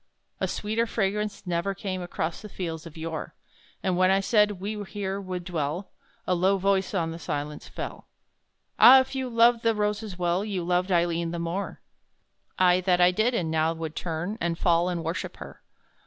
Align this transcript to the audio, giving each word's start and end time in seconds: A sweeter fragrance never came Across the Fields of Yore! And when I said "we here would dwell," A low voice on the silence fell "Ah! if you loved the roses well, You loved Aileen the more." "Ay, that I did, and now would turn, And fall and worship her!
A 0.39 0.47
sweeter 0.47 0.87
fragrance 0.87 1.45
never 1.45 1.75
came 1.75 2.01
Across 2.01 2.41
the 2.41 2.49
Fields 2.49 2.87
of 2.87 2.97
Yore! 2.97 3.35
And 3.83 3.95
when 3.95 4.09
I 4.09 4.19
said 4.19 4.53
"we 4.59 4.81
here 4.83 5.21
would 5.21 5.43
dwell," 5.43 5.91
A 6.25 6.33
low 6.33 6.57
voice 6.57 6.95
on 6.95 7.11
the 7.11 7.19
silence 7.19 7.67
fell 7.67 8.07
"Ah! 8.79 9.01
if 9.01 9.13
you 9.13 9.29
loved 9.29 9.61
the 9.61 9.75
roses 9.75 10.17
well, 10.17 10.43
You 10.43 10.63
loved 10.63 10.91
Aileen 10.91 11.29
the 11.29 11.37
more." 11.37 11.81
"Ay, 12.57 12.81
that 12.81 12.99
I 12.99 13.11
did, 13.11 13.35
and 13.35 13.51
now 13.51 13.73
would 13.73 13.95
turn, 13.95 14.39
And 14.41 14.57
fall 14.57 14.89
and 14.89 15.03
worship 15.03 15.37
her! 15.37 15.61